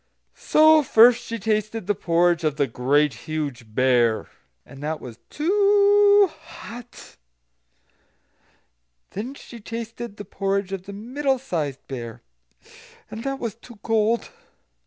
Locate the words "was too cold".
13.37-14.31